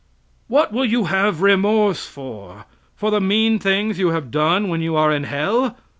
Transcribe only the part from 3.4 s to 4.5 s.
things you have